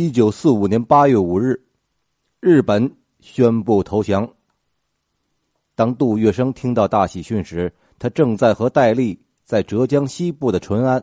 [0.00, 1.60] 一九四五年八月五日，
[2.38, 4.32] 日本宣布投降。
[5.74, 11.02] 当杜月笙听到大喜讯时，他正在和戴笠在浙江西部的淳安。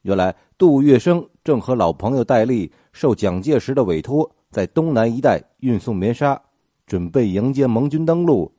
[0.00, 6.40] 原来，杜月笙正和老朋友戴笠受蒋介石的委托，在东南一带运送棉纱，
[6.86, 8.50] 准备迎接盟军登陆，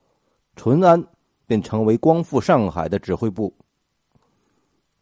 [0.54, 1.04] 淳安
[1.48, 3.52] 便成为光复上海的指挥部。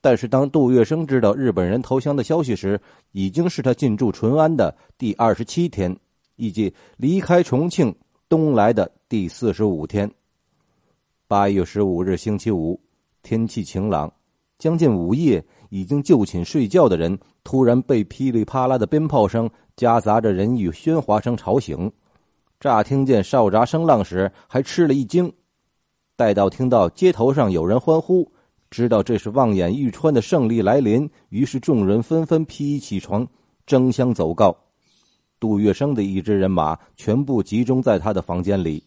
[0.00, 5.94] 但是，当杜月笙知道日本人投降的消息时，已经是他进驻淳安的第二十七天，
[6.36, 7.92] 以及离开重庆
[8.28, 10.08] 东来的第四十五天。
[11.26, 12.80] 八月十五日星期五，
[13.24, 14.10] 天气晴朗，
[14.56, 21.90] 将近午夜，已经就寝睡觉的人突然被噼里啪啦的鞭炮声夹杂着人语喧哗声吵醒。
[22.60, 25.32] 乍听见哨闸声浪时，还吃了一惊，
[26.14, 28.30] 待到听到街头上有人欢呼。
[28.70, 33.26] 知道这是望眼欲穿的胜利来临，于是众人纷纷披衣起床，
[33.66, 34.56] 争相走告。
[35.40, 38.82] 杜月笙的一支人马全部集中在他的房间里，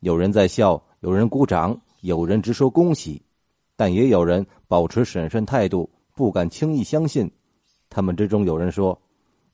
[0.00, 3.20] 有人在笑，有人鼓掌，有人直说恭喜，
[3.76, 7.30] 但也有人保持审慎态度，不敢轻易相信。
[7.88, 8.96] 他们之中有人说：“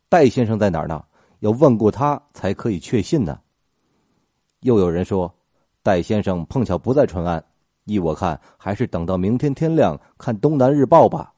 [0.09, 1.03] 戴先生在哪儿呢？
[1.41, 3.41] 要问过他才可以确信呢。”
[4.61, 5.35] 又有人说
[5.83, 7.43] ：“戴先生碰巧不在淳安。”
[7.87, 11.33] 依我看，还是等到明天天亮看《东南日报》吧。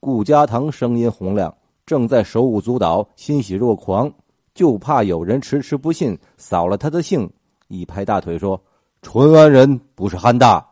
[0.00, 1.54] 顾家堂声音洪亮，
[1.84, 4.10] 正在手舞足蹈、欣喜若狂，
[4.54, 7.30] 就怕有人迟迟不信，扫了他的兴，
[7.68, 8.58] 一拍大腿说
[9.02, 10.66] ：“淳安人不是憨大，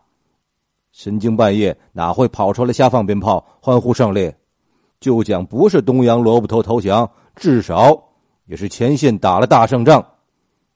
[0.91, 4.33] 深更半夜哪会跑出来瞎放鞭炮、欢呼胜利？
[5.01, 8.03] 就讲不是东洋萝卜头投降，至少
[8.47, 10.03] 也是前线打了大胜仗。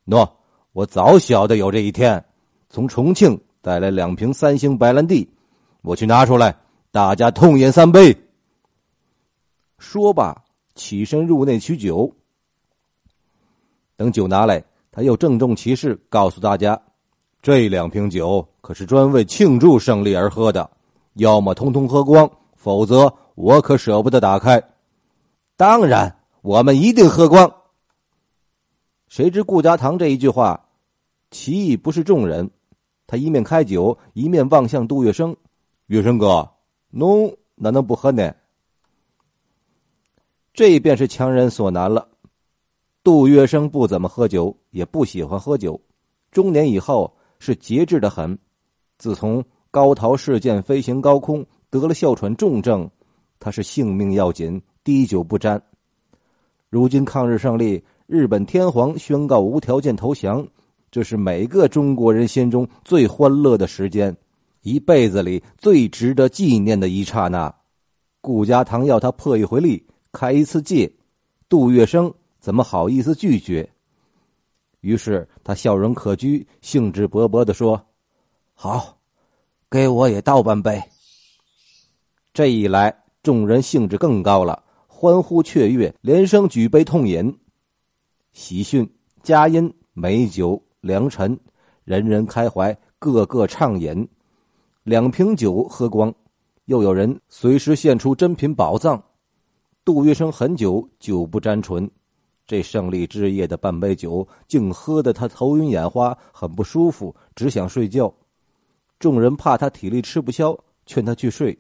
[0.06, 0.28] 喏，
[0.72, 2.22] 我早晓得有这一天，
[2.68, 5.28] 从重庆。”带来两瓶三星白兰地，
[5.82, 6.56] 我去拿出来，
[6.90, 8.16] 大家痛饮三杯。
[9.78, 10.44] 说罢，
[10.74, 12.10] 起身入内取酒。
[13.96, 16.80] 等酒拿来，他又郑重其事告诉大家：
[17.42, 20.70] 这两瓶酒可是专为庆祝胜利而喝的，
[21.14, 24.62] 要么通通喝光，否则我可舍不得打开。
[25.56, 27.52] 当然，我们一定喝光。
[29.08, 30.68] 谁知顾家堂这一句话，
[31.30, 32.50] 其意不是众人。
[33.10, 35.34] 他一面开酒，一面望向杜月笙
[35.90, 36.48] ：“月笙哥，
[36.90, 38.32] 侬哪能不喝呢？”
[40.54, 42.06] 这便是强人所难了。
[43.02, 45.80] 杜月笙不怎么喝酒，也不喜欢喝酒。
[46.30, 48.38] 中年以后是节制的很。
[48.96, 52.88] 自从高陶事件飞行高空得了哮喘重症，
[53.40, 55.60] 他是性命要紧，滴酒不沾。
[56.68, 60.46] 如今抗日胜利，日本天皇宣告无条件投降。
[60.90, 64.16] 这是每个中国人心中最欢乐的时间，
[64.62, 67.54] 一辈子里最值得纪念的一刹那。
[68.20, 70.92] 顾家堂要他破一回例，开一次戒，
[71.48, 73.70] 杜月笙怎么好意思拒绝？
[74.80, 77.80] 于是他笑容可掬，兴致勃勃的说
[78.52, 78.98] ：“好，
[79.70, 80.82] 给我也倒半杯。”
[82.34, 87.38] 这一来，众人兴致更高了，欢呼雀跃，连声举杯痛饮。
[88.32, 88.90] 喜讯
[89.22, 90.60] 佳音美酒。
[90.80, 91.38] 良辰，
[91.84, 94.08] 人人开怀，个个畅饮。
[94.82, 96.12] 两瓶酒喝光，
[96.64, 99.02] 又有人随时献出珍品宝藏。
[99.84, 101.90] 杜月笙很久酒不沾唇，
[102.46, 108.12] 这胜利之夜的半杯酒，竟喝得他头晕眼花，很不舒服，只想睡觉。
[108.98, 111.58] 众人怕他体力吃不消，劝他去睡，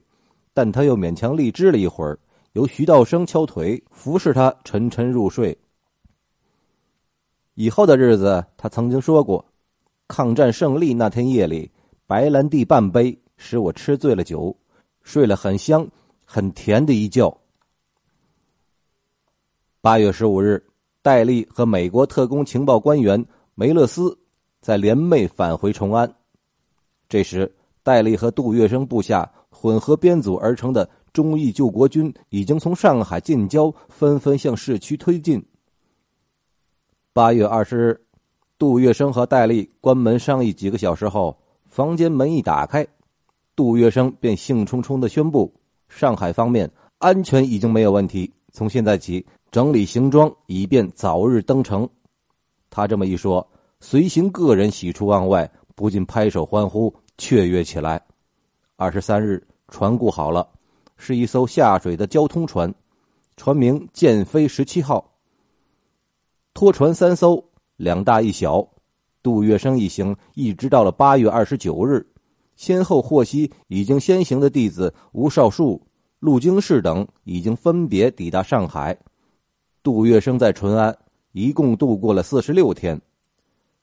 [0.54, 2.18] 但他又勉强力支了一会儿，
[2.52, 5.56] 由徐道生敲腿服侍他沉沉入睡。
[7.60, 9.44] 以后的日子，他曾经说过
[10.08, 11.70] ：“抗战胜利那天夜里，
[12.06, 14.56] 白兰地半杯，使我吃醉了酒，
[15.02, 15.86] 睡了很香、
[16.24, 17.30] 很甜的一觉。”
[19.82, 20.64] 八月十五日，
[21.02, 23.22] 戴笠和美国特工情报官员
[23.54, 24.18] 梅勒斯
[24.62, 26.10] 在联袂返回崇安。
[27.10, 35.44] 这时，戴笠和杜月笙部下混合编组而成的忠义救国军已经从上海近郊纷纷向市区推进。
[37.12, 38.00] 八月二十日，
[38.56, 42.86] 杜月笙和戴笠关门商议几个小时后，房间门一打开，
[43.56, 45.52] 杜月笙便兴冲冲的宣布：
[45.88, 51.88] 上海方面安全已经没有问题，从现在起整理行装，以便早日登城。
[52.70, 53.44] 他这么一说，
[53.80, 58.00] 随行个人喜出望外，不禁拍手欢呼，雀跃起来。
[58.76, 60.48] 二十三日，船雇好了，
[60.96, 62.72] 是一艘下水的交通船，
[63.36, 65.04] 船名“建飞十七号”。
[66.52, 67.42] 拖船三艘，
[67.76, 68.66] 两大一小。
[69.22, 72.06] 杜月笙一行一直到了八月二十九日，
[72.56, 75.80] 先后获悉已经先行的弟子吴少树、
[76.18, 78.98] 陆京士等已经分别抵达上海。
[79.82, 80.96] 杜月笙在淳安
[81.32, 83.00] 一共度过了四十六天。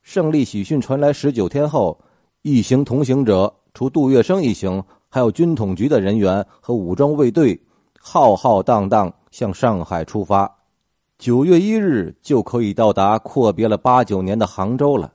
[0.01, 1.99] 胜利喜讯传来十九天后，
[2.41, 7.59] 一行同行者除杜月笙一行，还有军统局的人员和武装卫队，
[7.99, 10.56] 浩浩荡荡向上海出发。
[11.17, 15.11] 九月一日就可以到达阔别了八九年的杭州了。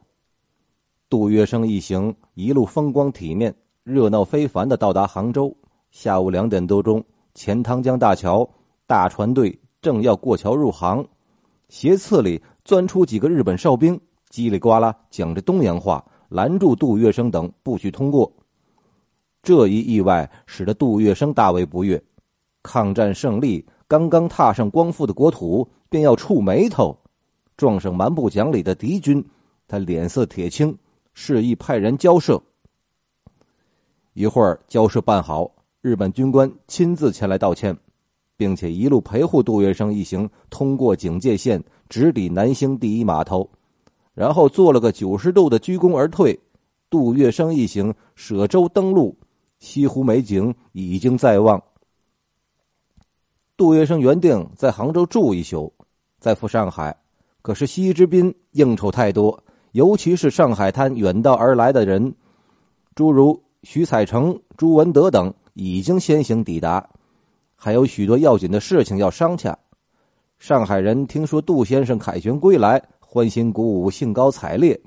[1.08, 3.54] 杜月笙一行一路风光体面、
[3.84, 5.56] 热闹非凡的到达杭州。
[5.92, 7.02] 下午两点多钟，
[7.34, 8.48] 钱塘江大桥，
[8.84, 11.06] 大船队正要过桥入航，
[11.68, 13.94] 斜刺里钻出几个日本哨兵，
[14.28, 18.30] 叽里呱啦讲着东洋话，拦住杜月笙等，不许通过。
[19.40, 22.02] 这一意外使得杜月笙大为不悦。
[22.64, 25.68] 抗战胜利，刚刚踏上光复的国土。
[25.92, 26.96] 便要触眉头，
[27.54, 29.22] 撞上蛮不讲理的敌军，
[29.68, 30.74] 他脸色铁青，
[31.12, 32.42] 示意派人交涉。
[34.14, 35.50] 一会儿交涉办好，
[35.82, 37.76] 日本军官亲自前来道歉，
[38.38, 43.46] 并且一路陪护杜月笙一行通过警戒线，直抵南兴第一码头，
[44.14, 46.38] 然后做了个九十度的鞠躬而退。
[46.88, 49.14] 杜月笙一行舍舟登陆，
[49.58, 51.62] 西湖美景已经在望。
[53.58, 55.70] 杜月笙原定在杭州住一宿。
[56.22, 56.96] 再赴上海，
[57.42, 59.42] 可是西之滨应酬太多，
[59.72, 62.14] 尤其是上海滩远道而来的人，
[62.94, 66.88] 诸如徐彩成、朱文德等，已经先行抵达，
[67.56, 69.58] 还有许多要紧的事情要商洽。
[70.38, 74.80] 上海人听说杜先生凯旋归来，欢欣鼓舞，兴高采烈，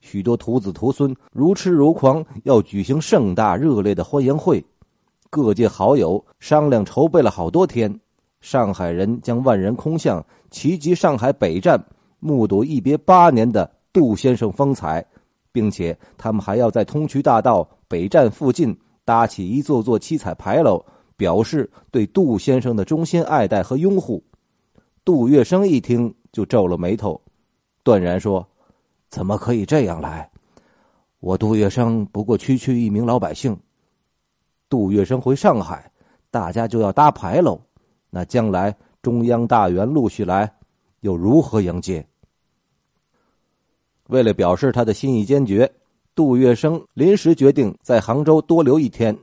[0.00, 4.64] 许多徒子徒孙如痴如狂，要举行盛大热烈的欢迎会。
[5.30, 8.00] 各界好友商量筹备了好多天。
[8.40, 11.82] 上海人将万人空巷齐集上海北站，
[12.18, 15.04] 目睹一别八年的杜先生风采，
[15.52, 20.84] 并且他们还要在通衢大道北站附近搭起一座座七彩牌楼，
[21.16, 24.22] 表示对杜先生的衷心爱戴和拥护。
[25.04, 27.20] 杜月笙一听就皱了眉头，
[27.82, 28.46] 断然说
[29.08, 30.30] ：“怎么可以这样来？
[31.20, 33.56] 我杜月笙不过区区一名老百姓。
[34.68, 35.90] 杜月笙回上海，
[36.30, 37.60] 大家就要搭牌楼。”
[38.12, 40.52] 那将来中央大员陆续来，
[41.00, 42.06] 又如何迎接？
[44.08, 45.70] 为了表示他的心意坚决，
[46.14, 49.16] 杜月笙临时决定在杭州多留一天，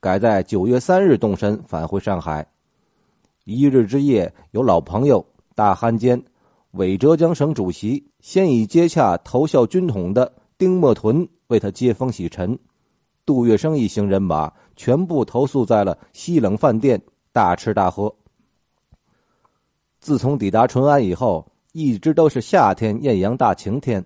[0.00, 2.46] 改在九月三日动身返回上海。
[3.44, 6.22] 一日之夜，有老朋友大汉奸、
[6.72, 12.58] 伪浙江省主席、现已接洽投效军统的丁默屯为他接风洗尘。
[13.26, 18.14] 杜月笙一行人马全部投宿在了西冷饭店，大吃大喝。
[20.00, 24.04] 自从抵达淳安以后，一直都是夏天艳阳大晴天，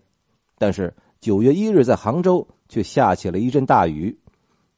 [0.59, 4.19] 但是九月一日在杭州却下起了一阵大雨。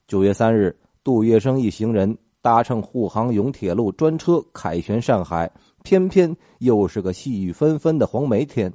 [0.06, 5.50] 九月三日，杜月笙一行人搭乘沪杭甬铁路专车凯旋上海，
[5.82, 8.72] 偏偏又是个细雨纷纷的黄梅天。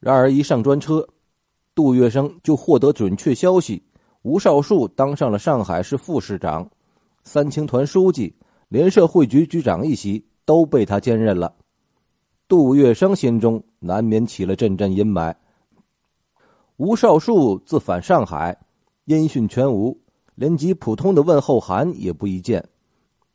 [0.00, 1.06] 然而一上专车，
[1.74, 3.80] 杜月笙就获得准确消息：
[4.22, 6.68] 吴少树当上了上海市副市长，
[7.22, 8.34] 三青团书记，
[8.68, 10.24] 联社会局局长一席。
[10.44, 11.54] 都被他兼任了，
[12.48, 15.34] 杜月笙心中难免起了阵阵阴霾。
[16.76, 18.58] 吴少树自返上海，
[19.04, 19.96] 音讯全无，
[20.34, 22.66] 连及普通的问候函也不一见。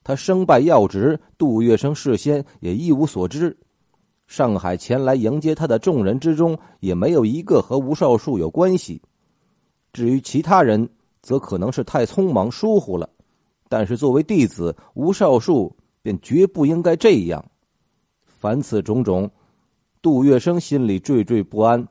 [0.03, 3.57] 他身败要职，杜月笙事先也一无所知。
[4.25, 9.01] 上海前来迎接他的众人之中，也没有一个和吴少树有关系。
[9.93, 10.89] 至于其他人，
[11.21, 13.09] 则可能是太匆忙疏忽了。
[13.69, 15.73] 但是作为弟子，吴少树。
[16.07, 17.43] 便绝不应该这样。
[18.25, 19.29] 凡此种种，
[20.01, 21.85] 杜月笙心里惴惴不安，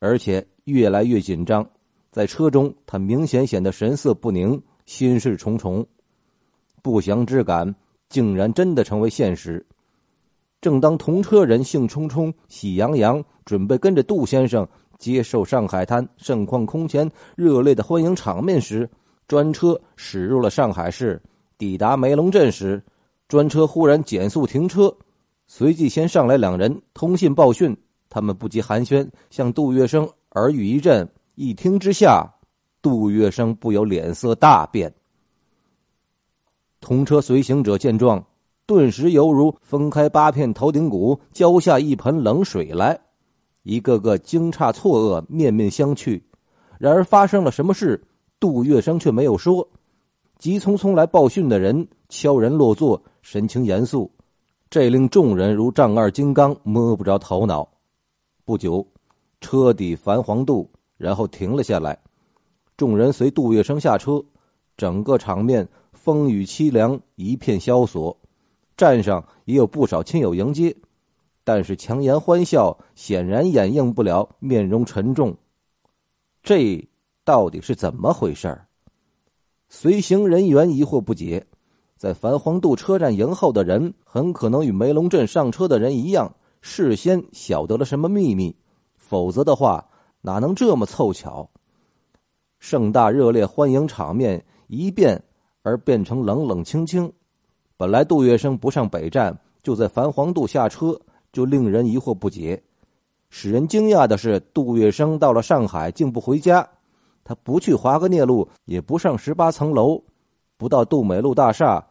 [0.00, 1.66] 而且越来越紧张。
[2.10, 5.86] 在车中，他明显显得神色不宁，心事重重。
[6.82, 7.74] 不祥之感
[8.10, 9.64] 竟然真的成为现实。
[10.60, 14.68] 正当同车人兴冲冲、喜洋洋，准备跟着杜先生
[14.98, 18.86] 接受上海滩盛况空前、热烈的欢迎场面时，
[19.26, 21.18] 专车驶入了上海市。
[21.56, 22.82] 抵达梅龙镇时，
[23.28, 24.94] 专车忽然减速停车，
[25.46, 27.76] 随即先上来两人通信报讯。
[28.08, 31.08] 他们不及寒暄，向杜月笙耳语一阵。
[31.34, 32.24] 一听之下，
[32.80, 34.94] 杜月笙不由脸色大变。
[36.80, 38.24] 同车随行者见状，
[38.66, 43.00] 顿时犹如分开八片头顶骨，浇下一盆冷水来，
[43.64, 46.20] 一个个惊诧错愕，面面相觑。
[46.78, 48.00] 然而发生了什么事，
[48.38, 49.68] 杜月笙却没有说。
[50.38, 53.02] 急匆匆来报讯的人悄然落座。
[53.24, 54.12] 神情严肃，
[54.68, 57.66] 这令众人如丈二金刚，摸不着头脑。
[58.44, 58.86] 不久，
[59.40, 61.98] 车底繁黄度，然后停了下来。
[62.76, 64.22] 众人随杜月笙下车，
[64.76, 68.14] 整个场面风雨凄凉，一片萧索。
[68.76, 70.76] 站上也有不少亲友迎接，
[71.44, 75.34] 但是强颜欢笑显然掩映不了面容沉重。
[76.42, 76.86] 这
[77.24, 78.68] 到底是怎么回事儿？
[79.70, 81.46] 随行人员疑惑不解。
[82.04, 86.30] 在樊黄渡车站迎候的人，很可能与梅龙镇上车的人一样，
[86.60, 88.54] 事先晓得了什么秘密，
[88.94, 89.88] 否则的话，
[90.20, 91.48] 哪能这么凑巧？
[92.58, 95.18] 盛大热烈欢迎场面一变
[95.62, 97.10] 而变成冷冷清清。
[97.78, 101.00] 本来杜月笙不上北站，就在樊黄渡下车，
[101.32, 102.62] 就令人疑惑不解。
[103.30, 106.68] 使人惊讶的是，杜月笙到了上海竟不回家，
[107.24, 110.02] 他不去华格聂路，也不上十八层楼。
[110.58, 111.84] 不到杜美路大厦，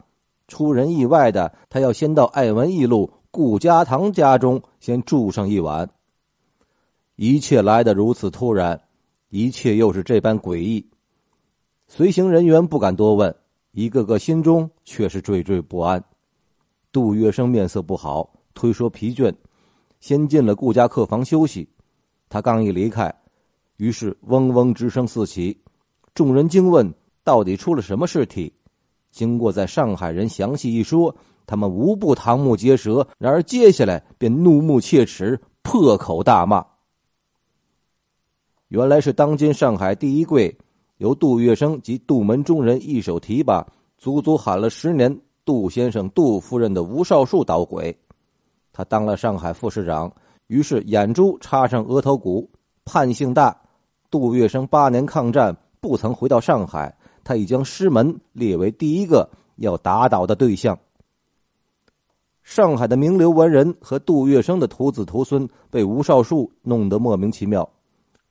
[0.54, 5.90] 出人意外的，他要先到爱文义路顾家堂家中先住上一晚。
[7.16, 8.80] 一切来得如此突然，
[9.30, 10.88] 一切又是这般诡异，
[11.88, 13.34] 随行人员不敢多问，
[13.72, 16.00] 一个个心中却是惴惴不安。
[16.92, 19.34] 杜月笙面色不好，推说疲倦，
[19.98, 21.68] 先进了顾家客房休息。
[22.28, 23.12] 他刚一离开，
[23.78, 25.58] 于是嗡嗡之声四起，
[26.14, 26.94] 众人惊问。
[27.24, 28.52] 到底出了什么事体？
[29.14, 31.14] 经过在上海人详细一说，
[31.46, 33.06] 他们无不瞠目结舌。
[33.16, 36.66] 然而接下来便怒目切齿，破口大骂。
[38.66, 40.58] 原来是当今上海第一贵，
[40.96, 43.64] 由杜月笙及杜门中人一手提拔，
[43.96, 45.16] 足足喊了十年
[45.46, 47.96] “杜先生、杜夫人”的吴少树捣鬼。
[48.72, 50.12] 他当了上海副市长，
[50.48, 52.50] 于是眼珠插上额头骨，
[52.84, 53.56] 判性大。
[54.10, 56.92] 杜月笙八年抗战，不曾回到上海。
[57.24, 60.78] 他已将师门列为第一个要打倒的对象。
[62.42, 67.68] 上海的名流文人和杜月笙的徒子徒孙被吴少树弄得莫名其妙。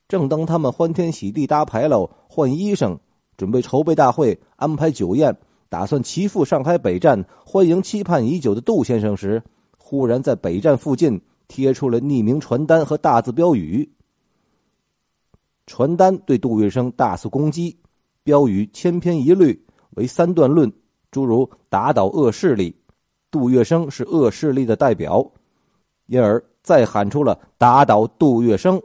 [0.08, 2.96] 正当他们欢天喜地搭牌楼、换衣裳、
[3.36, 5.36] 准备筹备大会、安排酒宴，
[5.68, 9.42] 打算齐赴上海北站欢迎期盼已久的杜先生时，
[9.80, 13.92] 忽然在北站附近贴出了匿名传单和大字标语。
[15.66, 17.76] 传单对杜月笙大肆攻击。
[18.24, 19.62] 标语千篇一律
[19.92, 20.72] 为三段论，
[21.12, 22.74] 诸如打倒恶势力，
[23.30, 25.30] 杜月笙是恶势力的代表，
[26.06, 28.82] 因而再喊出了打倒杜月笙。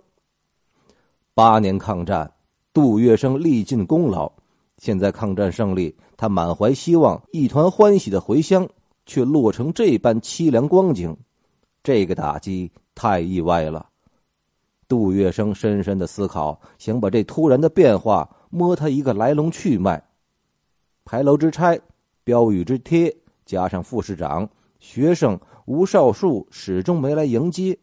[1.35, 2.31] 八年抗战，
[2.73, 4.31] 杜月笙历尽功劳，
[4.79, 8.69] 现在抗战胜利，他满怀希望，一团欢喜的回乡，
[9.07, 11.17] 却落成这般凄凉光景，
[11.85, 13.87] 这个打击太意外了。
[14.89, 18.29] 杜月笙深深的思考，想把这突然的变化。
[18.51, 20.03] 摸他一个来龙去脉，
[21.05, 21.79] 牌楼之拆，
[22.25, 23.15] 标语之贴，
[23.45, 27.79] 加上副市长、学生吴少树始终没来迎接，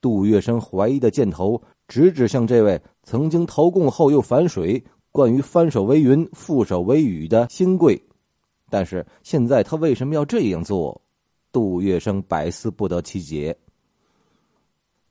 [0.00, 8.00] 杜月笙怀疑的箭头直指向这位曾经投共后又反水、惯于翻手为云、覆手为雨的新贵。
[8.68, 11.00] 但是现在他为什么要这样做？
[11.52, 13.56] 杜月笙百思不得其解。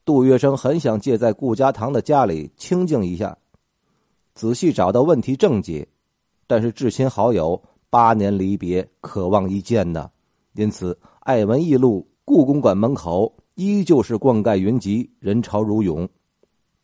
[0.03, 3.35] 杜月笙很想借在顾家堂的家里清静一下。
[4.35, 5.87] 仔细找到问题症结，
[6.45, 10.11] 但是至亲好友八年离别，渴望一见呢。
[10.55, 16.07] 因此，爱文义路故宫馆门口依旧是灌溉云集，人潮如涌。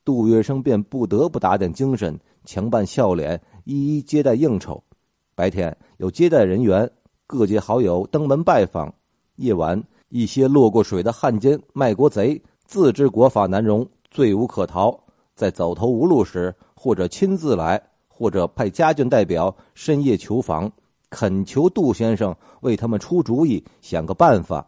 [0.05, 4.81] 杜月笙便不得不打点精神，强扮笑脸，一一接待应酬。
[5.35, 6.89] 白天有接待人员、
[7.27, 8.93] 各界好友登门拜访，
[9.35, 14.97] 夜晚一些落过水的汉奸、卖国贼，自知国法难容，罪无可逃，
[15.35, 16.55] 在走投无路时。
[16.83, 20.71] 或者亲自来，或者派家眷代表深夜求访，
[21.11, 24.67] 恳求杜先生为他们出主意，想个办法。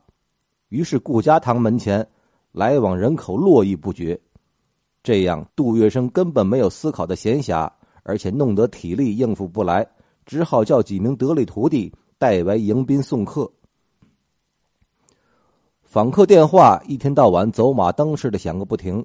[0.70, 2.08] 于是顾家堂门前
[2.52, 4.22] 来往人口络绎不绝。
[5.02, 7.68] 这样，杜月笙根本没有思考的闲暇，
[8.04, 9.84] 而且弄得体力应付不来，
[10.24, 13.52] 只好叫几名得力徒弟代为迎宾送客。
[15.82, 19.04] 访客电话一天到晚走马灯似的响个不停，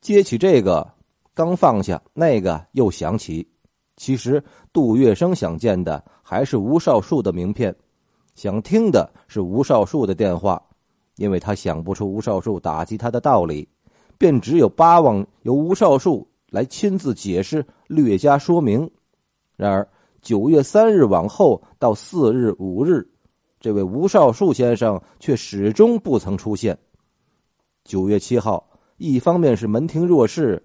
[0.00, 0.95] 接起这个。
[1.36, 3.46] 刚放下那个，又想起，
[3.98, 7.76] 其实杜月笙想见的还是吴少树的名片，
[8.34, 10.60] 想听的是吴少树的电话，
[11.16, 13.68] 因为他想不出吴少树打击他的道理，
[14.16, 18.90] 便只有巴望由吴少树来亲自解释，略加说明。
[19.56, 19.86] 然而
[20.22, 23.06] 九月三日往后到四日、五日，
[23.60, 26.78] 这位吴少树先生却始终不曾出现。
[27.84, 28.66] 九月七号，
[28.96, 30.64] 一方面是门庭若市。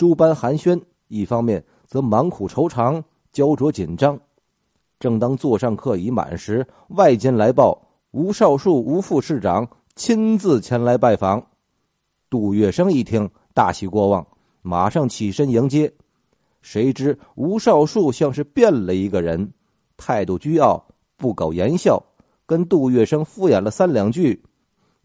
[0.00, 4.18] 诸般寒暄，一方面则满苦愁肠，焦灼紧张。
[4.98, 6.66] 正当座上客已满时，
[6.96, 7.78] 外间来报
[8.12, 11.46] 吴少树吴副市长亲自前来拜访。
[12.30, 14.26] 杜月笙一听，大喜过望，
[14.62, 15.92] 马上起身迎接。
[16.62, 19.52] 谁知吴少树像是变了一个人，
[19.98, 20.82] 态度倨傲，
[21.18, 22.02] 不苟言笑，
[22.46, 24.42] 跟杜月笙敷衍了三两句，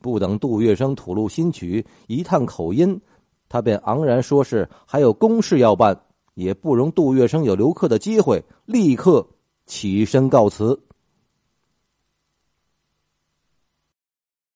[0.02, 2.98] 不等杜月笙吐露心曲，一探口音，
[3.55, 5.97] 他便昂然说是还有公事要办，
[6.33, 9.25] 也不容杜月笙有留客的机会，立刻
[9.65, 10.77] 起身告辞。